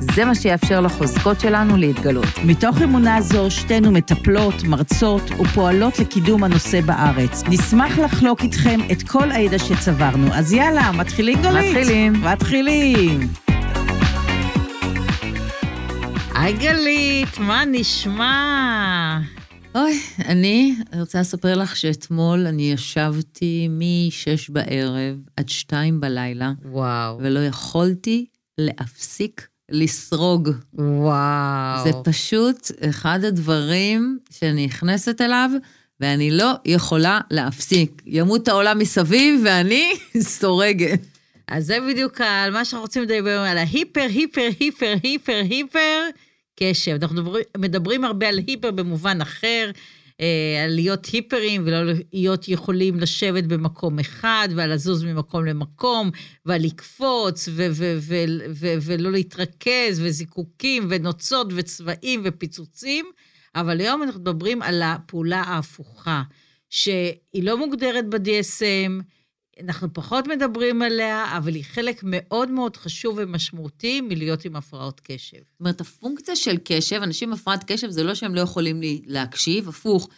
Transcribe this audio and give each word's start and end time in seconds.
זה 0.00 0.24
מה 0.24 0.34
שיאפשר 0.34 0.80
לחוזקות 0.80 1.40
שלנו 1.40 1.76
להתגלות. 1.76 2.26
מתוך 2.44 2.82
אמונה 2.82 3.20
זו, 3.20 3.50
שתינו 3.50 3.92
מטפלות, 3.92 4.54
מרצות 4.64 5.22
ופועלות 5.30 5.98
לקידום 5.98 6.44
הנושא 6.44 6.80
בארץ. 6.80 7.42
נשמח 7.48 7.98
לחלוק 7.98 8.42
איתכם 8.42 8.80
את 8.92 9.02
כל 9.02 9.32
הידע 9.32 9.58
שצברנו. 9.58 10.34
אז 10.34 10.52
יאללה, 10.52 10.92
מתחילים 10.92 11.42
גלית? 11.42 11.76
מתחילים. 11.76 12.12
מתחילים. 12.12 13.28
היי 16.34 16.52
גלית, 16.52 17.38
מה 17.38 17.62
נשמע? 17.72 19.18
אוי, 19.74 20.00
אני 20.18 20.74
רוצה 20.98 21.20
לספר 21.20 21.54
לך 21.54 21.76
שאתמול 21.76 22.46
אני 22.46 22.72
ישבתי 22.72 23.68
מ-6 23.70 24.52
בערב 24.52 25.16
עד 25.36 25.48
2 25.48 26.00
בלילה, 26.00 26.52
וואו. 26.64 27.18
ולא 27.18 27.40
יכולתי 27.40 28.26
להפסיק 28.58 29.46
לסרוג. 29.70 30.50
וואו. 30.74 31.84
זה 31.84 31.90
פשוט 32.04 32.70
אחד 32.90 33.24
הדברים 33.24 34.18
שאני 34.30 34.66
נכנסת 34.66 35.20
אליו, 35.20 35.50
ואני 36.00 36.30
לא 36.30 36.52
יכולה 36.64 37.20
להפסיק. 37.30 38.02
ימות 38.06 38.48
העולם 38.48 38.78
מסביב, 38.78 39.40
ואני 39.44 39.92
סורגת. 40.40 41.00
אז 41.48 41.66
זה 41.66 41.78
בדיוק 41.88 42.20
על 42.20 42.50
מה 42.50 42.64
שאנחנו 42.64 42.80
רוצים 42.80 43.02
לדבר 43.02 43.38
על 43.40 43.58
ההיפר, 43.58 44.06
היפר, 44.08 44.48
היפר, 44.60 44.94
היפר, 45.02 45.42
היפר 45.50 46.00
קשב. 46.60 46.96
אנחנו 47.02 47.16
מדברים, 47.16 47.44
מדברים 47.58 48.04
הרבה 48.04 48.28
על 48.28 48.38
היפר 48.46 48.70
במובן 48.70 49.20
אחר, 49.20 49.70
על 50.64 50.70
להיות 50.74 51.06
היפרים 51.06 51.62
ולא 51.66 51.92
להיות 52.12 52.48
יכולים 52.48 53.00
לשבת 53.00 53.44
במקום 53.44 53.98
אחד, 53.98 54.48
ועל 54.56 54.74
לזוז 54.74 55.04
ממקום 55.04 55.44
למקום, 55.44 56.10
ועל 56.46 56.62
לקפוץ, 56.62 57.48
ו- 57.48 57.66
ו- 57.70 57.98
ו- 58.50 58.74
ולא 58.82 59.12
להתרכז, 59.12 60.00
וזיקוקים, 60.02 60.86
ונוצות, 60.90 61.46
וצבעים, 61.56 62.20
ופיצוצים. 62.24 63.06
אבל 63.54 63.80
היום 63.80 64.02
אנחנו 64.02 64.20
מדברים 64.20 64.62
על 64.62 64.82
הפעולה 64.82 65.40
ההפוכה, 65.40 66.22
שהיא 66.70 67.42
לא 67.42 67.58
מוגדרת 67.58 68.08
ב-DSM, 68.08 69.02
אנחנו 69.64 69.88
פחות 69.92 70.28
מדברים 70.28 70.82
עליה, 70.82 71.36
אבל 71.36 71.54
היא 71.54 71.64
חלק 71.64 72.00
מאוד 72.02 72.50
מאוד 72.50 72.76
חשוב 72.76 73.18
ומשמעותי 73.18 74.00
מלהיות 74.00 74.44
עם 74.44 74.56
הפרעות 74.56 75.00
קשב. 75.04 75.36
זאת 75.36 75.60
אומרת, 75.60 75.80
הפונקציה 75.80 76.36
של 76.36 76.56
קשב, 76.64 77.02
אנשים 77.02 77.28
עם 77.28 77.34
הפרעת 77.34 77.64
קשב, 77.64 77.90
זה 77.90 78.02
לא 78.02 78.14
שהם 78.14 78.34
לא 78.34 78.40
יכולים 78.40 78.80
להקשיב, 79.06 79.68
הפוך, 79.68 80.08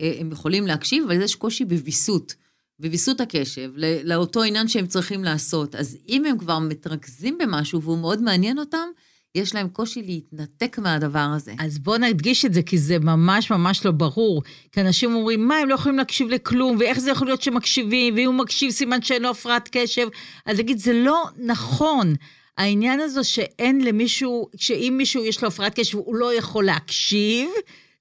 אה, 0.00 0.12
הם 0.20 0.32
יכולים 0.32 0.66
להקשיב, 0.66 1.04
אבל 1.04 1.22
יש 1.22 1.34
קושי 1.34 1.64
בוויסות, 1.64 2.34
בוויסות 2.78 3.20
הקשב, 3.20 3.72
לאותו 4.04 4.42
עניין 4.42 4.68
שהם 4.68 4.86
צריכים 4.86 5.24
לעשות. 5.24 5.74
אז 5.74 5.98
אם 6.08 6.24
הם 6.24 6.38
כבר 6.38 6.58
מתרכזים 6.58 7.38
במשהו 7.38 7.82
והוא 7.82 7.98
מאוד 7.98 8.22
מעניין 8.22 8.58
אותם, 8.58 8.88
יש 9.34 9.54
להם 9.54 9.68
קושי 9.68 10.02
להתנתק 10.02 10.78
מהדבר 10.78 11.28
הזה. 11.36 11.54
אז 11.58 11.78
בואו 11.78 11.98
נדגיש 11.98 12.44
את 12.44 12.54
זה, 12.54 12.62
כי 12.62 12.78
זה 12.78 12.98
ממש 12.98 13.50
ממש 13.50 13.86
לא 13.86 13.90
ברור. 13.90 14.42
כי 14.72 14.80
אנשים 14.80 15.14
אומרים, 15.14 15.48
מה, 15.48 15.56
הם 15.56 15.68
לא 15.68 15.74
יכולים 15.74 15.98
להקשיב 15.98 16.28
לכלום, 16.28 16.76
ואיך 16.80 16.98
זה 16.98 17.10
יכול 17.10 17.26
להיות 17.26 17.42
שמקשיבים, 17.42 18.14
ואם 18.14 18.26
הוא 18.26 18.34
מקשיב, 18.34 18.70
סימן 18.70 19.02
שאין 19.02 19.22
לו 19.22 19.30
הפרעת 19.30 19.68
קשב. 19.72 20.08
אז 20.46 20.58
נגיד, 20.58 20.78
זה 20.78 20.92
לא 20.92 21.24
נכון. 21.38 22.14
העניין 22.58 23.00
הזה 23.00 23.24
שאין 23.24 23.84
למישהו, 23.84 24.48
שאם 24.56 24.94
מישהו 24.96 25.24
יש 25.24 25.42
לו 25.42 25.48
הפרעת 25.48 25.80
קשב, 25.80 25.98
הוא 25.98 26.16
לא 26.16 26.34
יכול 26.34 26.64
להקשיב, 26.64 27.50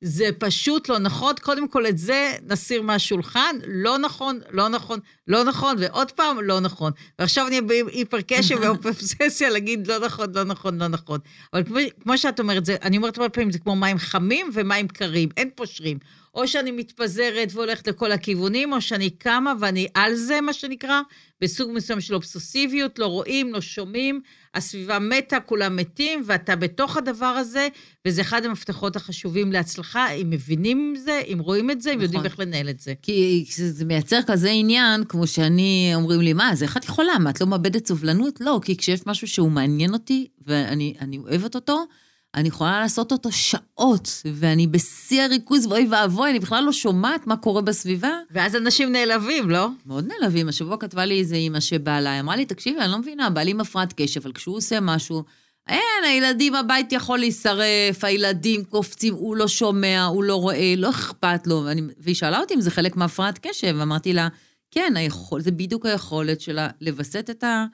זה 0.05 0.29
פשוט 0.39 0.89
לא 0.89 0.99
נכון. 0.99 1.33
קודם 1.41 1.67
כל, 1.67 1.87
את 1.87 1.97
זה 1.97 2.31
נסיר 2.47 2.81
מהשולחן. 2.81 3.55
לא 3.67 3.97
נכון, 3.97 4.39
לא 4.51 4.69
נכון, 4.69 4.99
לא 5.27 5.43
נכון, 5.43 5.75
ועוד 5.79 6.11
פעם, 6.11 6.41
לא 6.41 6.59
נכון. 6.59 6.91
ועכשיו 7.19 7.47
אני 7.47 7.61
בהיפר 7.61 8.21
קשב 8.27 8.55
ואופססיה 8.61 9.49
להגיד 9.49 9.87
לא 9.87 9.99
נכון, 9.99 10.35
לא 10.35 10.43
נכון, 10.43 10.81
לא 10.81 10.87
נכון. 10.87 11.19
אבל 11.53 11.63
כמו, 11.63 11.77
כמו 12.03 12.17
שאת 12.17 12.39
אומרת, 12.39 12.65
זה, 12.65 12.75
אני 12.81 12.97
אומרת 12.97 13.17
הרבה 13.17 13.29
פעמים, 13.29 13.51
זה 13.51 13.59
כמו 13.59 13.75
מים 13.75 13.97
חמים 13.97 14.49
ומים 14.53 14.87
קרים, 14.87 15.29
אין 15.37 15.49
פושרים. 15.55 15.97
או 16.35 16.47
שאני 16.47 16.71
מתפזרת 16.71 17.49
והולכת 17.53 17.87
לכל 17.87 18.11
הכיוונים, 18.11 18.73
או 18.73 18.81
שאני 18.81 19.09
קמה 19.09 19.53
ואני 19.59 19.87
על 19.93 20.15
זה, 20.15 20.41
מה 20.41 20.53
שנקרא, 20.53 21.01
בסוג 21.41 21.71
מסוים 21.73 22.01
של 22.01 22.13
אובססיביות, 22.13 22.99
לא 22.99 23.05
רואים, 23.05 23.53
לא 23.53 23.61
שומעים, 23.61 24.21
הסביבה 24.55 24.99
מתה, 24.99 25.39
כולם 25.39 25.75
מתים, 25.75 26.23
ואתה 26.25 26.55
בתוך 26.55 26.97
הדבר 26.97 27.25
הזה, 27.25 27.67
וזה 28.07 28.21
אחד 28.21 28.45
המפתחות 28.45 28.95
החשובים 28.95 29.51
להצלחה, 29.51 30.11
אם 30.11 30.29
מבינים 30.29 30.93
את 30.97 31.03
זה, 31.03 31.21
אם 31.33 31.39
רואים 31.39 31.71
את 31.71 31.81
זה, 31.81 31.89
אם 31.89 31.95
נכון. 31.95 32.03
יודעים 32.03 32.25
איך 32.25 32.39
לנהל 32.39 32.69
את 32.69 32.79
זה. 32.79 32.93
כי 33.01 33.45
זה 33.47 33.85
מייצר 33.85 34.19
כזה 34.27 34.49
עניין, 34.49 35.03
כמו 35.03 35.27
שאני, 35.27 35.91
אומרים 35.95 36.21
לי, 36.21 36.33
מה, 36.33 36.51
אז 36.51 36.63
איך 36.63 36.77
את 36.77 36.85
יכולה? 36.85 37.19
מה, 37.19 37.29
את 37.29 37.41
לא 37.41 37.47
מאבדת 37.47 37.87
סובלנות? 37.87 38.41
לא, 38.41 38.59
כי 38.63 38.77
כשיש 38.77 39.07
משהו 39.07 39.27
שהוא 39.27 39.51
מעניין 39.51 39.93
אותי, 39.93 40.27
ואני 40.47 41.17
אוהבת 41.17 41.55
אותו, 41.55 41.85
אני 42.35 42.47
יכולה 42.47 42.79
לעשות 42.79 43.11
אותו 43.11 43.31
שעות, 43.31 44.21
ואני 44.25 44.67
בשיא 44.67 45.23
הריכוז, 45.23 45.65
ואוי 45.65 45.87
ואבוי, 45.91 46.29
אני 46.29 46.39
בכלל 46.39 46.63
לא 46.63 46.71
שומעת 46.71 47.27
מה 47.27 47.37
קורה 47.37 47.61
בסביבה. 47.61 48.11
ואז 48.31 48.55
אנשים 48.55 48.91
נעלבים, 48.91 49.49
לא? 49.49 49.67
מאוד 49.85 50.07
נעלבים. 50.07 50.49
השבוע 50.49 50.77
כתבה 50.77 51.05
לי 51.05 51.19
איזה 51.19 51.35
אימא 51.35 51.59
שבאה 51.59 51.97
אליי, 51.97 52.19
אמרה 52.19 52.35
לי, 52.35 52.45
תקשיבי, 52.45 52.79
אני 52.79 52.91
לא 52.91 52.97
מבינה, 52.97 53.29
בעלי 53.29 53.51
עם 53.51 53.61
הפרעת 53.61 53.93
קשב, 53.97 54.21
אבל 54.23 54.31
כשהוא 54.31 54.57
עושה 54.57 54.79
משהו, 54.79 55.23
אין, 55.67 56.03
הילדים, 56.05 56.55
הבית 56.55 56.91
יכול 56.91 57.19
להישרף, 57.19 58.03
הילדים 58.03 58.63
קופצים, 58.63 59.13
הוא 59.13 59.35
לא 59.35 59.47
שומע, 59.47 60.05
הוא 60.05 60.23
לא 60.23 60.35
רואה, 60.35 60.73
לא 60.77 60.89
אכפת 60.89 61.47
לו. 61.47 61.61
ואני, 61.65 61.81
והיא 61.97 62.15
שאלה 62.15 62.39
אותי 62.39 62.53
אם 62.53 62.61
זה 62.61 62.71
חלק 62.71 62.95
מהפרעת 62.95 63.39
קשב, 63.47 63.75
אמרתי 63.81 64.13
לה, 64.13 64.27
כן, 64.71 64.93
היכול, 64.95 65.41
זה 65.41 65.51
בדיוק 65.51 65.85
היכולת 65.85 66.41
שלה 66.41 66.67
לווסת 66.81 67.29
את, 67.29 67.43
ה, 67.43 67.65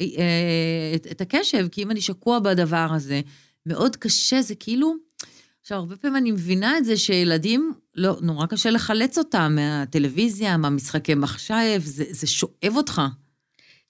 אה, 0.00 0.06
את, 0.94 1.06
את 1.10 1.20
הקשב, 1.20 1.68
כי 1.72 1.82
אם 1.82 1.90
אני 1.90 2.00
שקוע 2.00 2.38
בדבר 2.38 2.86
הזה, 2.90 3.20
מאוד 3.66 3.96
קשה, 3.96 4.42
זה 4.42 4.54
כאילו... 4.54 4.94
עכשיו, 5.60 5.78
הרבה 5.78 5.96
פעמים 5.96 6.16
אני 6.16 6.30
מבינה 6.30 6.78
את 6.78 6.84
זה 6.84 6.96
שילדים, 6.96 7.72
לא, 7.96 8.16
נורא 8.22 8.46
קשה 8.46 8.70
לחלץ 8.70 9.18
אותם 9.18 9.52
מהטלוויזיה, 9.56 10.56
מהמשחקי 10.56 11.14
מחשב, 11.14 11.80
זה, 11.84 12.04
זה 12.10 12.26
שואב 12.26 12.76
אותך. 12.76 13.02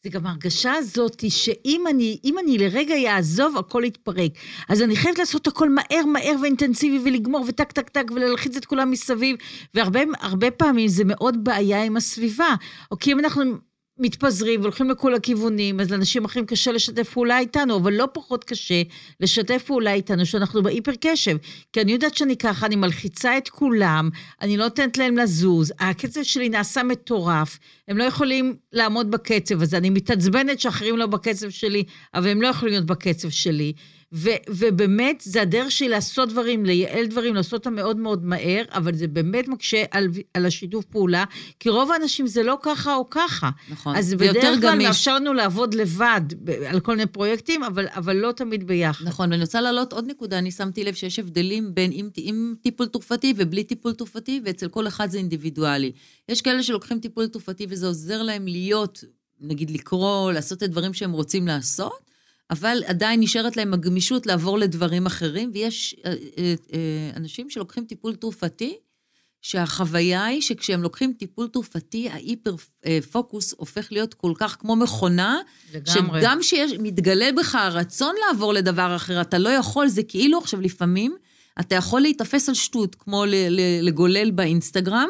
זה 0.04 0.10
גם 0.10 0.26
ההרגשה 0.26 0.72
הזאת 0.72 1.24
שאם 1.28 1.84
אני, 1.90 2.18
אני 2.44 2.58
לרגע 2.58 2.94
יעזוב, 2.94 3.56
הכל 3.56 3.82
יתפרק. 3.86 4.32
אז 4.68 4.82
אני 4.82 4.96
חייבת 4.96 5.18
לעשות 5.18 5.46
הכל 5.46 5.70
מהר, 5.70 6.06
מהר 6.06 6.34
ואינטנסיבי 6.42 6.98
ולגמור 7.04 7.44
וטק, 7.48 7.72
טק, 7.72 7.88
טק, 7.88 8.04
ולהלחיץ 8.14 8.56
את 8.56 8.64
כולם 8.64 8.90
מסביב. 8.90 9.36
והרבה 9.74 10.50
פעמים 10.56 10.88
זה 10.88 11.04
מאוד 11.06 11.44
בעיה 11.44 11.84
עם 11.84 11.96
הסביבה. 11.96 12.54
או 12.90 12.98
כי 12.98 13.12
אם 13.12 13.18
אנחנו 13.18 13.42
מתפזרים 13.98 14.60
והולכים 14.60 14.90
לכל 14.90 15.14
הכיוונים, 15.14 15.80
אז 15.80 15.90
לאנשים 15.90 16.24
אחרים 16.24 16.46
קשה 16.46 16.72
לשתף 16.72 17.10
פעולה 17.10 17.38
איתנו, 17.38 17.76
אבל 17.76 17.92
לא 17.92 18.08
פחות 18.12 18.44
קשה 18.44 18.82
לשתף 19.20 19.62
פעולה 19.66 19.92
איתנו 19.92 20.26
שאנחנו 20.26 20.62
בהיפר 20.62 20.92
קשב. 21.00 21.36
כי 21.72 21.80
אני 21.80 21.92
יודעת 21.92 22.16
שאני 22.16 22.36
ככה, 22.36 22.66
אני 22.66 22.76
מלחיצה 22.76 23.38
את 23.38 23.48
כולם, 23.48 24.10
אני 24.40 24.56
לא 24.56 24.64
נותנת 24.64 24.98
להם 24.98 25.16
לזוז, 25.16 25.72
הקצב 25.78 26.22
שלי 26.22 26.48
נעשה 26.48 26.82
מטורף, 26.82 27.58
הם 27.88 27.98
לא 27.98 28.04
יכולים 28.04 28.54
לעמוד 28.72 29.10
בקצב 29.10 29.62
הזה, 29.62 29.76
אני 29.76 29.90
מתעצבנת 29.90 30.60
שאחרים 30.60 30.96
לא 30.96 31.06
בקצב 31.06 31.50
שלי, 31.50 31.84
אבל 32.14 32.28
הם 32.28 32.42
לא 32.42 32.48
יכולים 32.48 32.72
להיות 32.72 32.86
בקצב 32.86 33.28
שלי. 33.30 33.72
ו, 34.14 34.30
ובאמת, 34.48 35.22
זה 35.26 35.42
הדרך 35.42 35.70
שלי 35.70 35.88
לעשות 35.88 36.28
דברים, 36.28 36.66
לייעל 36.66 37.06
דברים, 37.06 37.34
לעשות 37.34 37.52
אותם 37.52 37.74
מאוד 37.74 37.96
מאוד 37.96 38.24
מהר, 38.24 38.62
אבל 38.70 38.94
זה 38.94 39.06
באמת 39.06 39.48
מקשה 39.48 39.84
על, 39.90 40.08
על 40.34 40.46
השיתוף 40.46 40.84
פעולה, 40.84 41.24
כי 41.60 41.68
רוב 41.68 41.92
האנשים 41.92 42.26
זה 42.26 42.42
לא 42.42 42.58
ככה 42.62 42.94
או 42.94 43.10
ככה. 43.10 43.50
נכון, 43.70 43.96
אז 43.96 44.14
בדרך 44.14 44.60
כלל 44.60 44.78
מאפשר 44.78 45.14
לנו 45.14 45.32
לעבוד 45.32 45.74
לבד 45.74 46.20
על 46.66 46.80
כל 46.80 46.96
מיני 46.96 47.06
פרויקטים, 47.06 47.62
אבל, 47.62 47.86
אבל 47.90 48.16
לא 48.16 48.32
תמיד 48.32 48.66
ביחד. 48.66 49.04
נכון, 49.04 49.30
ואני 49.30 49.42
רוצה 49.42 49.60
להעלות 49.60 49.92
עוד 49.92 50.06
נקודה, 50.06 50.38
אני 50.38 50.50
שמתי 50.50 50.84
לב 50.84 50.94
שיש 50.94 51.18
הבדלים 51.18 51.74
בין 51.74 51.90
עם, 51.94 52.08
עם 52.16 52.54
טיפול 52.62 52.86
תרופתי 52.86 53.34
ובלי 53.36 53.64
טיפול 53.64 53.92
תרופתי, 53.92 54.40
ואצל 54.44 54.68
כל 54.68 54.86
אחד 54.86 55.10
זה 55.10 55.18
אינדיבידואלי. 55.18 55.92
יש 56.28 56.42
כאלה 56.42 56.62
שלוקחים 56.62 57.00
טיפול 57.00 57.26
תרופתי 57.26 57.66
וזה 57.68 57.86
עוזר 57.86 58.22
להם 58.22 58.46
להיות, 58.46 59.04
נגיד 59.40 59.70
לקרוא, 59.70 60.32
לעשות 60.32 60.58
את 60.58 60.62
הדברים 60.62 60.94
שהם 60.94 61.12
רוצים 61.12 61.46
לעשות, 61.46 62.13
אבל 62.50 62.82
עדיין 62.86 63.20
נשארת 63.20 63.56
להם 63.56 63.74
הגמישות 63.74 64.26
לעבור 64.26 64.58
לדברים 64.58 65.06
אחרים, 65.06 65.50
ויש 65.54 65.96
אה, 66.04 66.10
אה, 66.10 66.54
אה, 66.72 67.10
אנשים 67.16 67.50
שלוקחים 67.50 67.84
טיפול 67.84 68.14
תרופתי, 68.14 68.76
שהחוויה 69.42 70.24
היא 70.24 70.40
שכשהם 70.40 70.82
לוקחים 70.82 71.12
טיפול 71.12 71.48
תרופתי, 71.48 72.08
ההיפר 72.08 72.54
פוקוס 73.12 73.54
הופך 73.56 73.92
להיות 73.92 74.14
כל 74.14 74.32
כך 74.36 74.56
כמו 74.60 74.76
מכונה, 74.76 75.38
לגמרי. 75.74 76.20
שגם 76.20 76.38
שמתגלה 76.42 77.32
בך 77.36 77.54
הרצון 77.54 78.14
לעבור 78.28 78.52
לדבר 78.52 78.96
אחר, 78.96 79.20
אתה 79.20 79.38
לא 79.38 79.48
יכול, 79.48 79.88
זה 79.88 80.02
כאילו 80.02 80.38
עכשיו 80.38 80.60
לפעמים, 80.60 81.16
אתה 81.60 81.74
יכול 81.74 82.00
להיתפס 82.00 82.48
על 82.48 82.54
שטות, 82.54 82.94
כמו 82.94 83.24
לגולל 83.82 84.30
באינסטגרם, 84.30 85.08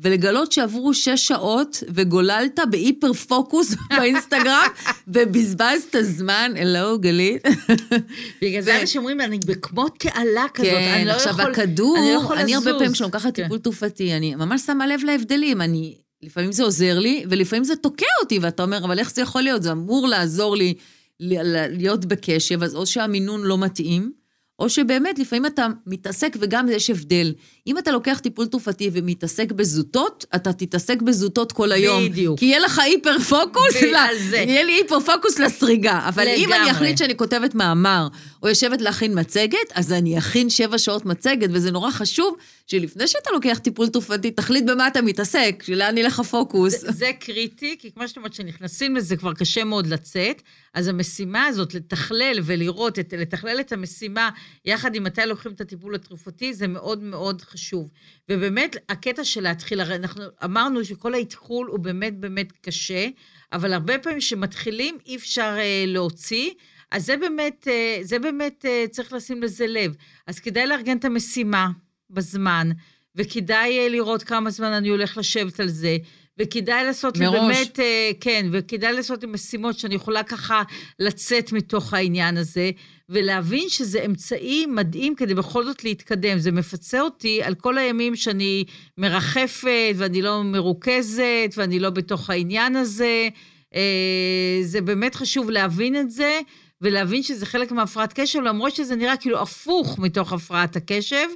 ולגלות 0.00 0.52
שעברו 0.52 0.94
שש 0.94 1.28
שעות 1.28 1.82
וגוללת 1.94 2.58
בהיפר 2.70 3.12
פוקוס 3.12 3.74
באינסטגרם, 3.98 4.68
ובזבזת 5.08 5.96
זמן, 6.00 6.52
אלוהו, 6.56 6.98
גלית. 6.98 7.42
בגלל 8.42 8.62
זה 8.62 8.80
אנשים 8.80 9.00
אומרים, 9.00 9.20
אני 9.20 9.38
בכמו 9.46 9.88
תעלה 9.88 10.44
כזאת, 10.54 10.70
כן, 10.70 10.92
אני 10.94 11.04
לא 11.04 11.12
עכשיו 11.12 11.32
יכול, 11.32 11.52
הכדור, 11.52 11.96
אני 11.98 12.14
לא 12.14 12.20
יכול 12.20 12.38
אני 12.38 12.54
הרבה. 12.54 12.72
פעמים 12.72 12.92
כשאני 12.92 13.06
לוקחת 13.06 13.36
כן. 13.36 13.42
טיפול 13.42 13.58
תרופתי, 13.58 14.14
אני 14.14 14.34
ממש 14.34 14.62
שמה 14.66 14.86
לב 14.86 15.00
להבדלים, 15.04 15.60
אני, 15.60 15.98
לפעמים 16.22 16.52
זה 16.52 16.62
עוזר 16.62 16.98
לי, 16.98 17.24
ולפעמים 17.30 17.64
זה 17.64 17.76
תוקע 17.76 18.06
אותי, 18.22 18.38
ואתה 18.38 18.62
אומר, 18.62 18.84
אבל 18.84 18.98
איך 18.98 19.14
זה 19.14 19.22
יכול 19.22 19.42
להיות? 19.42 19.62
זה 19.62 19.72
אמור 19.72 20.08
לעזור 20.08 20.56
לי 20.56 20.74
להיות 21.20 22.04
בקשב, 22.04 22.62
אז 22.62 22.74
או 22.74 22.86
שהמינון 22.86 23.42
לא 23.42 23.58
מתאים, 23.58 24.12
או 24.58 24.68
שבאמת, 24.68 25.18
לפעמים 25.18 25.46
אתה 25.46 25.66
מתעסק, 25.86 26.36
וגם 26.40 26.68
יש 26.68 26.90
הבדל. 26.90 27.34
אם 27.66 27.78
אתה 27.78 27.90
לוקח 27.92 28.18
טיפול 28.22 28.46
תרופתי 28.46 28.90
ומתעסק 28.92 29.52
בזוטות, 29.52 30.24
אתה 30.34 30.52
תתעסק 30.52 31.02
בזוטות 31.02 31.52
כל 31.52 31.72
היום. 31.72 32.04
בדיוק. 32.08 32.38
כי 32.38 32.44
יהיה 32.46 32.58
לך 32.58 32.78
היפר 32.78 33.18
פוקוס, 33.18 33.76
בגלל 33.82 34.08
ל- 34.14 34.30
זה. 34.30 34.36
יהיה 34.36 34.62
לי 34.62 34.72
היפר 34.72 35.00
פוקוס 35.00 35.38
לסריגה. 35.38 36.00
אבל 36.08 36.22
אם 36.28 36.52
אני 36.52 36.56
לגמרי. 36.56 36.70
אחליט 36.70 36.98
שאני 36.98 37.16
כותבת 37.16 37.54
מאמר, 37.54 38.08
או 38.44 38.48
יושבת 38.48 38.80
להכין 38.80 39.18
מצגת, 39.20 39.72
אז 39.74 39.92
אני 39.92 40.18
אכין 40.18 40.50
שבע 40.50 40.78
שעות 40.78 41.04
מצגת, 41.04 41.48
וזה 41.52 41.70
נורא 41.70 41.90
חשוב 41.90 42.36
שלפני 42.66 43.08
שאתה 43.08 43.30
לוקח 43.32 43.58
טיפול 43.58 43.88
תרופתי, 43.88 44.30
תחליט 44.30 44.64
במה 44.64 44.88
אתה 44.88 45.02
מתעסק, 45.02 45.64
לאן 45.68 45.98
ילך 45.98 46.20
הפוקוס. 46.20 46.80
זה, 46.80 46.92
זה 46.92 47.10
קריטי, 47.20 47.76
כי 47.78 47.92
כמו 47.92 48.08
שאת 48.08 48.16
אומרת, 48.16 48.32
כשנכנסים 48.32 48.96
לזה 48.96 49.16
כבר 49.16 49.34
קשה 49.34 49.64
מאוד 49.64 49.86
לצאת, 49.86 50.42
אז 50.74 50.88
המשימה 50.88 51.46
הזאת, 51.46 51.74
לתכלל 51.74 52.38
ולראות, 52.42 52.98
את, 52.98 53.14
לתכלל 53.18 53.60
את 53.60 53.72
המשימה 53.72 54.30
יחד 54.64 54.94
עם 54.94 55.04
מתי 55.04 55.22
לוקחים 55.26 55.52
את 55.52 55.60
הטיפול 55.60 55.94
התרופתי, 55.94 56.54
זה 56.54 56.66
מאוד 56.66 57.02
מאוד 57.02 57.42
חשוב. 57.42 57.88
ובאמת, 58.28 58.76
הקטע 58.88 59.24
של 59.24 59.40
להתחיל, 59.40 59.80
הרי 59.80 59.94
אנחנו 59.94 60.24
אמרנו 60.44 60.84
שכל 60.84 61.14
האתחול 61.14 61.66
הוא 61.66 61.78
באמת 61.78 62.20
באמת 62.20 62.52
קשה, 62.60 63.08
אבל 63.52 63.72
הרבה 63.72 63.98
פעמים 63.98 64.18
כשמתחילים 64.18 64.98
אי 65.06 65.16
אפשר 65.16 65.54
אה, 65.58 65.84
להוציא. 65.86 66.50
אז 66.90 67.06
זה 67.06 67.16
באמת, 67.16 67.68
אה, 67.70 67.98
זה 68.02 68.18
באמת 68.18 68.64
אה, 68.68 68.84
צריך 68.90 69.12
לשים 69.12 69.42
לזה 69.42 69.66
לב. 69.66 69.94
אז 70.26 70.40
כדאי 70.40 70.66
לארגן 70.66 70.96
את 70.96 71.04
המשימה 71.04 71.68
בזמן, 72.10 72.70
וכדאי 73.16 73.78
אה, 73.78 73.88
לראות 73.88 74.22
כמה 74.22 74.50
זמן 74.50 74.72
אני 74.72 74.88
הולך 74.88 75.16
לשבת 75.16 75.60
על 75.60 75.68
זה, 75.68 75.96
וכדאי 76.38 76.84
לעשות 76.84 77.16
לי 77.16 77.26
מראש. 77.26 77.56
באמת, 77.56 77.80
אה, 77.80 78.10
כן, 78.20 78.46
וכדאי 78.52 78.92
לעשות 78.92 79.22
לי 79.22 79.28
משימות 79.32 79.78
שאני 79.78 79.94
יכולה 79.94 80.22
ככה 80.22 80.62
לצאת 80.98 81.52
מתוך 81.52 81.94
העניין 81.94 82.36
הזה, 82.36 82.70
ולהבין 83.08 83.68
שזה 83.68 84.04
אמצעי 84.04 84.66
מדהים 84.66 85.14
כדי 85.14 85.34
בכל 85.34 85.64
זאת 85.64 85.84
להתקדם. 85.84 86.38
זה 86.38 86.52
מפצה 86.52 87.00
אותי 87.00 87.42
על 87.42 87.54
כל 87.54 87.78
הימים 87.78 88.16
שאני 88.16 88.64
מרחפת, 88.98 89.94
ואני 89.96 90.22
לא 90.22 90.42
מרוכזת, 90.42 91.54
ואני 91.56 91.78
לא 91.78 91.90
בתוך 91.90 92.30
העניין 92.30 92.76
הזה. 92.76 93.28
זה 94.62 94.80
באמת 94.80 95.14
חשוב 95.14 95.50
להבין 95.50 95.96
את 95.96 96.10
זה, 96.10 96.40
ולהבין 96.84 97.22
שזה 97.22 97.46
חלק 97.46 97.72
מהפרעת 97.72 98.12
קשב, 98.12 98.40
למרות 98.40 98.74
שזה 98.74 98.96
נראה 98.96 99.16
כאילו 99.16 99.42
הפוך 99.42 99.98
מתוך 99.98 100.32
הפרעת 100.32 100.76
הקשב, 100.76 101.26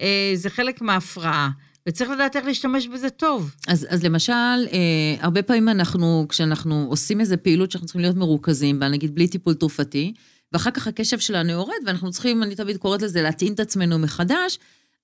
אה, 0.00 0.32
זה 0.34 0.50
חלק 0.50 0.80
מההפרעה. 0.80 1.50
וצריך 1.88 2.10
לדעת 2.10 2.36
איך 2.36 2.46
להשתמש 2.46 2.86
בזה 2.86 3.10
טוב. 3.10 3.54
אז, 3.68 3.86
אז 3.90 4.04
למשל, 4.04 4.32
אה, 4.32 5.16
הרבה 5.20 5.42
פעמים 5.42 5.68
אנחנו, 5.68 6.26
כשאנחנו 6.28 6.86
עושים 6.88 7.20
איזו 7.20 7.36
פעילות 7.42 7.70
שאנחנו 7.70 7.86
צריכים 7.86 8.02
להיות 8.02 8.16
מרוכזים 8.16 8.80
בה, 8.80 8.88
נגיד 8.88 9.14
בלי 9.14 9.28
טיפול 9.28 9.54
תרופתי, 9.54 10.12
ואחר 10.52 10.70
כך 10.70 10.86
הקשב 10.86 11.18
שלנו 11.18 11.52
יורד, 11.52 11.74
ואנחנו 11.86 12.10
צריכים, 12.10 12.42
אני 12.42 12.54
תמיד 12.54 12.76
קוראת 12.76 13.02
לזה, 13.02 13.22
להטעין 13.22 13.52
את 13.52 13.60
עצמנו 13.60 13.98
מחדש, 13.98 14.58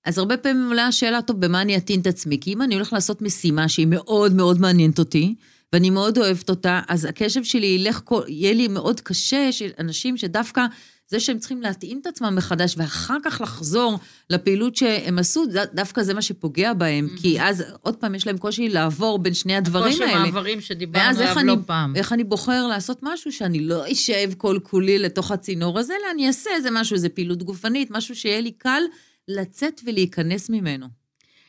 אז 0.05 0.17
הרבה 0.17 0.37
פעמים 0.37 0.67
עולה 0.67 0.87
השאלה, 0.87 1.21
טוב, 1.21 1.39
במה 1.45 1.61
אני 1.61 1.77
אטעין 1.77 1.99
את 1.99 2.07
עצמי? 2.07 2.39
כי 2.41 2.53
אם 2.53 2.61
אני 2.61 2.75
הולך 2.75 2.93
לעשות 2.93 3.21
משימה 3.21 3.69
שהיא 3.69 3.87
מאוד 3.89 4.33
מאוד 4.33 4.61
מעניינת 4.61 4.99
אותי, 4.99 5.35
ואני 5.73 5.89
מאוד 5.89 6.17
אוהבת 6.17 6.49
אותה, 6.49 6.81
אז 6.87 7.05
הקשב 7.05 7.43
שלי 7.43 7.65
ילך, 7.67 8.01
יהיה 8.27 8.53
לי 8.53 8.67
מאוד 8.67 8.99
קשה, 8.99 9.51
של 9.51 9.69
אנשים 9.79 10.17
שדווקא 10.17 10.65
זה 11.07 11.19
שהם 11.19 11.39
צריכים 11.39 11.61
להטעין 11.61 11.99
את 12.01 12.07
עצמם 12.07 12.35
מחדש, 12.35 12.75
ואחר 12.77 13.17
כך 13.23 13.41
לחזור 13.41 13.99
לפעילות 14.29 14.75
שהם 14.75 15.19
עשו, 15.19 15.43
דווקא 15.73 16.03
זה 16.03 16.13
מה 16.13 16.21
שפוגע 16.21 16.73
בהם, 16.73 17.07
כי 17.21 17.41
אז 17.41 17.63
עוד 17.81 17.95
פעם 17.95 18.15
יש 18.15 18.27
להם 18.27 18.37
קושי 18.37 18.69
לעבור 18.69 19.19
בין 19.19 19.33
שני 19.33 19.55
הדברים 19.55 20.01
האלה. 20.01 20.19
מעברים 20.19 20.61
שדיברנו 20.61 21.05
ואז 21.05 21.19
עליו 21.21 21.39
אני, 21.39 21.47
לא 21.47 21.55
פעם. 21.65 21.95
איך 21.95 22.13
אני 22.13 22.23
בוחר 22.23 22.67
לעשות 22.67 22.99
משהו 23.01 23.31
שאני 23.31 23.59
לא 23.59 23.91
אשב 23.91 24.31
כל 24.37 24.59
כולי 24.63 24.99
לתוך 24.99 25.31
הצינור 25.31 25.79
הזה, 25.79 25.93
אלא 25.93 26.11
אני 26.11 26.27
אעשה 26.27 26.49
איזה 26.55 26.71
משהו, 26.71 26.93
איזה 26.93 27.09
פעילות 27.09 27.43
גופנית, 27.43 27.91
משהו 27.91 28.15
שיהיה 28.15 28.41
לי 28.41 28.51
קל 28.51 28.81
לצאת 29.27 29.81
ולהיכנס 29.85 30.49
ממנו. 30.49 30.87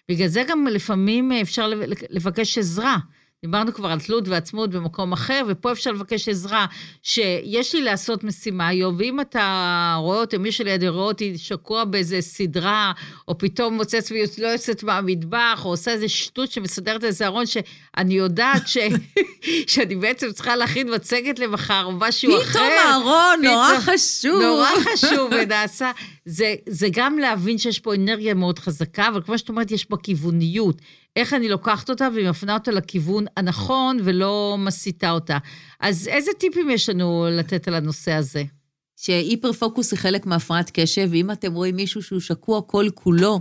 בגלל 0.09 0.29
זה 0.29 0.43
גם 0.49 0.67
לפעמים 0.67 1.33
אפשר 1.33 1.71
לבקש 2.11 2.59
עזרה. 2.59 2.97
דיברנו 3.43 3.75
כבר 3.75 3.89
על 3.89 4.01
תלות 4.01 4.29
ועצמאות 4.29 4.71
במקום 4.71 5.13
אחר, 5.13 5.43
ופה 5.49 5.73
אפשר 5.73 5.93
לבקש 5.93 6.29
עזרה, 6.29 6.67
שיש 7.03 7.75
לי 7.75 7.83
לעשות 7.83 8.25
משימה 8.25 8.69
היום, 8.69 8.95
ואם 8.99 9.21
אתה 9.21 9.97
רואה 10.01 10.21
אותי, 10.21 10.39
מי 10.39 10.53
שלידי 10.53 10.89
רואה 10.89 11.05
אותי 11.05 11.39
שקוע 11.39 11.85
באיזה 11.85 12.21
סדרה, 12.21 12.93
או 13.29 13.39
פתאום 13.39 13.75
מוצץ 13.75 14.11
ולא 14.39 14.49
יוצאת 14.49 14.83
מהמטבח, 14.83 15.61
או 15.65 15.71
עושה 15.71 15.91
איזה 15.91 16.09
שטות 16.09 16.51
שמסדרת 16.51 17.05
איזה 17.05 17.27
ארון, 17.27 17.45
שאני 17.47 18.15
יודעת 18.15 18.69
ש... 18.69 18.79
שאני 19.73 19.97
בעצם 19.97 20.33
צריכה 20.33 20.57
להכין 20.57 20.95
מצגת 20.95 21.39
למחר, 21.39 21.85
או 21.85 21.93
משהו 21.93 22.37
אחר. 22.43 22.51
פתאום 22.51 22.65
אהרון, 22.87 23.41
נורא 23.43 23.69
פתאום- 23.81 23.95
חשוב. 23.95 24.43
נורא 24.43 24.69
חשוב, 24.93 25.31
ונעשה. 25.43 25.91
זה, 26.25 26.55
זה 26.69 26.89
גם 26.93 27.19
להבין 27.19 27.59
שיש 27.59 27.79
פה 27.79 27.95
אנרגיה 27.95 28.35
מאוד 28.35 28.59
חזקה, 28.59 29.09
אבל 29.09 29.23
כמו 29.23 29.39
שאת 29.39 29.49
אומרת, 29.49 29.71
יש 29.71 29.85
פה 29.85 29.97
כיווניות. 29.97 30.77
איך 31.17 31.33
אני 31.33 31.49
לוקחת 31.49 31.91
אותה 31.91 32.09
ומפנה 32.15 32.55
אותה 32.55 32.71
לכיוון 32.71 33.25
הנכון 33.37 33.99
ולא 34.05 34.57
מסיטה 34.59 35.11
אותה. 35.11 35.39
אז 35.81 36.09
איזה 36.09 36.31
טיפים 36.39 36.71
יש 36.71 36.89
לנו 36.89 37.27
לתת 37.31 37.69
על 37.69 37.75
הנושא 37.75 38.13
הזה? 38.13 38.45
שהיפר 38.97 39.53
פוקוס 39.53 39.93
היא 39.93 39.99
חלק 39.99 40.27
מהפרעת 40.27 40.71
קשב, 40.75 41.09
ואם 41.11 41.31
אתם 41.31 41.55
רואים 41.55 41.77
מישהו 41.77 42.03
שהוא 42.03 42.21
שקוע 42.21 42.63
כל 42.63 42.87
כולו 42.95 43.41